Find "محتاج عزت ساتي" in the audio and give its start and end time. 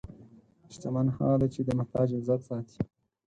1.79-2.79